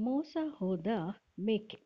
[0.00, 0.86] ಮೋಸ ಹೋದ
[1.40, 1.78] ಮೇಕೆ.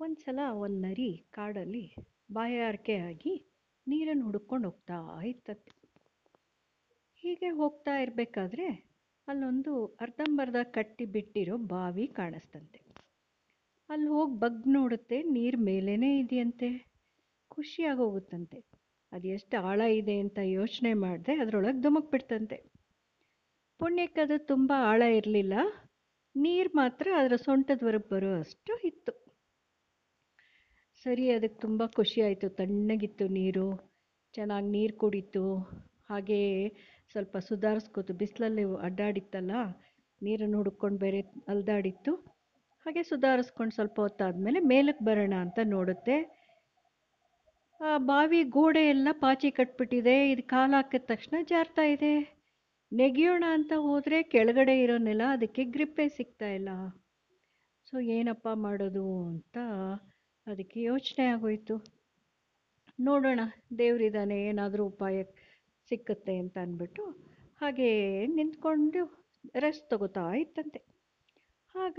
[0.00, 1.94] ಒಂದು ಸಲ ಒಂದು ನರಿ ಕಾಡಲ್ಲಿ
[2.32, 3.34] ಬಾಯಾರಿಕೆ ಆಗಿ
[3.88, 5.72] ನೀರನ್ನು ಹುಡುಕೊಂಡು ಹೋಗ್ತಾ ಇತ್ತಂತೆ.
[7.14, 8.66] ಹೀಗೆ ಹೋಗ್ತಾ ಇರಬೇಕಾದ್ರೆ
[9.28, 12.80] ಅಲ್ಲೊಂದು ಅರ್ಧಂಬರ್ಧ ಕಟ್ಟಿ ಬಿಟ್ಟಿರೋ ಬಾವಿ ಕಾಣಿಸ್ತಂತೆ.
[13.88, 16.86] ಅಲ್ಲಿ ಹೋಗಿ ಬಗ್ ನೋಡುತ್ತೆ, ನೀರು ಮೇಲೇ ಇದೆಯಂತೆ.
[17.48, 18.64] ಖುಷಿಯಾಗಿ ಹೋಗುತ್ತಂತೆ.
[19.12, 22.56] ಅದು ಎಷ್ಟು ಆಳ ಇದೆ ಅಂತ ಯೋಚನೆ ಮಾಡಿದೆ ಅದರೊಳಗೆ ಧುಮುಕ್ಬಿಡ್ತಂತೆ.
[23.78, 25.54] ಪುಣ್ಯಕ್ಕೆ ಅದು ತುಂಬ ಆಳ ಇರಲಿಲ್ಲ.
[26.34, 29.12] ನೀರು ಮಾತ್ರ ಅದರ ಸೊಂಟದವರೆಗೆ ಬರೋ ಅಷ್ಟು ಇತ್ತು
[31.04, 32.48] ಸರಿ ಅದಕ್ಕೆ ತುಂಬ ಖುಷಿ ಆಯಿತು.
[32.48, 33.66] ತಣ್ಣಗಿತ್ತು ನೀರು,
[34.34, 35.42] ಚೆನ್ನಾಗಿ ನೀರು ಕುಡಿತು.
[36.08, 36.68] ಹಾಗೇ
[37.12, 38.12] ಸ್ವಲ್ಪ ಸುಧಾರಿಸ್ಕೋತು.
[38.14, 39.52] ಬಿಸಿಲಲ್ಲಿ ಅಡ್ಡಾಡಿತ್ತಲ್ಲ,
[40.22, 42.14] ನೀರನ್ನು ಹುಡ್ಕೊಂಡು ಬೇರೆ ಅಲ್ದಾಡಿತ್ತು.
[42.86, 46.16] ಹಾಗೆ ಸುಧಾರಿಸ್ಕೊಂಡು ಸ್ವಲ್ಪ ಹೊತ್ತಾದಮೇಲೆ ಮೇಲಕ್ಕೆ ಬರೋಣ ಅಂತ ನೋಡುತ್ತೆ.
[47.80, 50.30] ಆ ಬಾವಿ ಗೋಡೆ ಎಲ್ಲ ಪಾಚಿ ಕಟ್ಬಿಟ್ಟಿದೆ.
[50.30, 52.14] ಇದು ಕಾಲು ಹಾಕಿದ ತಕ್ಷಣ ಜಾರ್ತಾ ಇದೆ.
[52.94, 56.68] ನೆಗೆಯೋಣ ಅಂತ ಹೋದರೆ ಕೆಳಗಡೆ ಇರೋನೆಲ್ಲ ನೆಲ ಅದಕ್ಕೆ ಗ್ರಿಪ್ಪೇ ಸಿಗ್ತಾ ಇಲ್ಲ.
[57.90, 59.56] ಸೊ ಏನಪ್ಪ ಮಾಡೋದು ಅಂತ
[60.46, 61.76] ಅದಕ್ಕೆ ಯೋಚನೆ ಆಗೋಯ್ತು.
[63.00, 63.40] ನೋಡೋಣ,
[63.78, 65.22] ದೇವರಿದ್ದಾನೆ, ಏನಾದರೂ ಉಪಾಯ
[65.88, 67.04] ಸಿಕ್ಕುತ್ತೆ ಅಂತ ಅಂದ್ಬಿಟ್ಟು
[67.60, 69.02] ಹಾಗೇ ನಿಂತ್ಕೊಂಡು
[69.58, 70.80] ರೆಸ್ಟ್ ತಗೋತಾ ಇತ್ತಂತೆ.
[71.74, 71.98] ಆಗ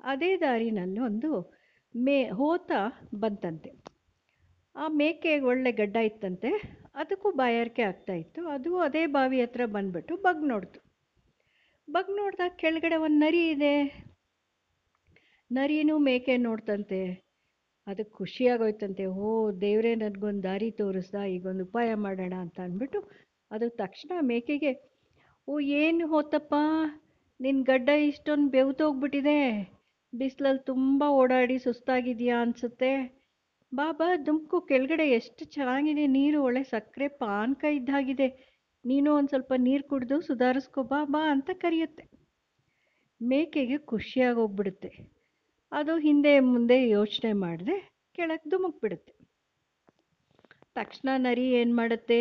[0.00, 1.30] ಅದೇ ದಾರಿನಲ್ಲಿ ಒಂದು
[1.96, 2.72] ಮೇ ಹೋತ
[3.14, 3.70] ಬಂತಂತೆ.
[4.76, 6.50] ಆ ಮೇಕೆ ಒಳ್ಳೆ ಗಡ್ಡ ಇತ್ತಂತೆ.
[6.96, 8.48] ಅದಕ್ಕೂ ಬಾಯಾರಿಕೆ ಆಗ್ತಾ ಇತ್ತು.
[8.48, 10.80] ಅದು ಅದೇ ಬಾವಿ ಹತ್ರ ಬಂದ್ಬಿಟ್ಟು ಬಗ್ ನೋಡ್ತು.
[11.90, 14.06] ಬಗ್ ನೋಡಿದಾಗ ಕೆಳಗಡೆ ಒಂದು ನರಿ ಇದೆ.
[15.52, 17.26] ನರಿನೂ ಮೇಕೆ ನೋಡ್ತಂತೆ.
[17.86, 19.06] ಅದಕ್ಕೆ ಖುಷಿಯಾಗೋಯ್ತಂತೆ.
[19.06, 23.10] ಓ, ದೇವರೇ, ನನಗೊಂದು ದಾರಿ ತೋರಿಸ್ದ, ಈಗೊಂದು ಉಪಾಯ ಮಾಡೋಣ ಅಂತ ಅಂದ್ಬಿಟ್ಟು
[23.50, 24.90] ಅದು ತಕ್ಷಣ ಮೇಕೆಗೆ,
[25.48, 26.54] ಓ, ಏನು ಹೋತಪ್ಪ?
[27.40, 29.70] ನಿನ್ನ ಗಡ್ಡ ಇಷ್ಟೊಂದು ಬೆವ್ತೋಗ್ಬಿಟ್ಟಿದೆ.
[30.14, 33.15] ಬಿಸಿಲಲ್ಲಿ ತುಂಬ ಓಡಾಡಿ ಸುಸ್ತಾಗಿದೆಯಾ ಅನಿಸುತ್ತೆ?
[33.72, 36.04] ಬಾ ಬಾ ದುಮ್ಕು ಕೆಳಗಡೆ ಎಷ್ಟು ಚೆನ್ನಾಗಿದೆ.
[36.06, 38.28] ನೀರು ಒಳ್ಳೆ ಸಕ್ಕರೆ ಪಾನ್ಕ ಇದ್ದಾಗಿದೆ.
[38.84, 42.04] ನೀನು ಒಂದು ಸ್ವಲ್ಪ ನೀರು ಕುಡಿದು ಸುಧಾರಿಸ್ಕೋ ಬಾ ಬಾ ಅಂತ ಕರೆಯುತ್ತೆ.
[43.20, 44.90] ಮೇಕೆಗೆ ಖುಷಿಯಾಗಿ ಹೋಗ್ಬಿಡುತ್ತೆ
[45.72, 47.76] ಅದು ಹಿಂದೆ ಮುಂದೆ ಯೋಚನೆ ಮಾಡಿದೆ
[48.14, 49.12] ಕೆಳಗೆ ಧುಮುಕ್ಬಿಡುತ್ತೆ
[50.76, 52.20] ತಕ್ಷಣ ನರಿ ಏನು ಮಾಡುತ್ತೆ?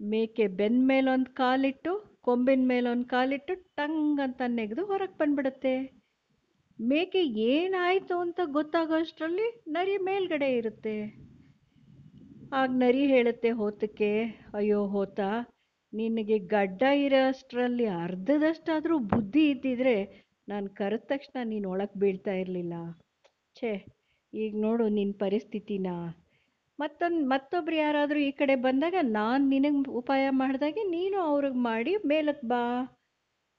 [0.00, 5.74] ಮೇಕೆ ಬೆನ್ನ ಮೇಲೊಂದು ಕಾಲಿಟ್ಟು, ಕೊಂಬಿನ ಮೇಲೊಂದು ಕಾಲಿಟ್ಟು ಟಂಗ್ ಅಂತ ನೆಗೆದು ಹೊರಗೆ ಬಂದ್ಬಿಡುತ್ತೆ.
[6.78, 7.20] ಮೇಕೆ
[7.50, 10.96] ಏನಾಯಿತು ಅಂತ ಗೊತ್ತಾಗೋ ಅಷ್ಟರಲ್ಲಿ ನರಿ ಮೇಲ್ಗಡೆ ಇರುತ್ತೆ.
[12.52, 14.10] ಆಗ ನರಿ ಹೇಳುತ್ತೆ ಹೋತಕ್ಕೆ,
[14.54, 15.20] ಅಯ್ಯೋ ಹೋತ,
[15.92, 19.96] ನಿನಗೆ ಗಡ್ಡ ಇರೋ ಅಷ್ಟರಲ್ಲಿ ಅರ್ಧದಷ್ಟಾದರೂ ಬುದ್ಧಿ ಇದ್ದಿದ್ರೆ
[20.48, 22.74] ನಾನು ಕರೆದ ತಕ್ಷಣ ನೀನು ಒಳಗೆ ಬೀಳ್ತಾ ಇರಲಿಲ್ಲ.
[23.56, 23.72] ಛೇ,
[24.32, 25.86] ಈಗ ನೋಡು ನಿನ್ನ ಪರಿಸ್ಥಿತಿನ.
[26.78, 32.62] ಮತ್ತೊಂದು, ಮತ್ತೊಬ್ರು ಯಾರಾದರೂ ಈ ಕಡೆ ಬಂದಾಗ ನಾನು ನಿನಗೆ ಉಪಾಯ ಮಾಡಿದಾಗೆ ನೀನು ಅವ್ರಿಗೆ ಮಾಡಿ ಮೇಲಕ್ಕೆ ಬಾ.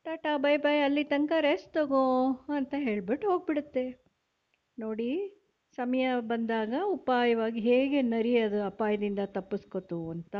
[0.07, 4.05] ಟಾಟಾ, ಬೈ ಬೈ, ಅಲ್ಲಿ ತನಕ ರೆಸ್ಟ್ ತಗೋ ಅಂತ ಹೇಳಿಬಿಟ್ಟು ಹೋಗ್ಬಿಡುತ್ತೆ.
[4.79, 5.09] ನೋಡಿ,
[5.75, 10.35] ಸಮಯ ಬಂದಾಗ ಉಪಾಯವಾಗಿ ಹೇಗೆ ನರಿ ಅದು ಅಪಾಯದಿಂದ ತಪ್ಪಿಸ್ಕೊತು ಅಂತ.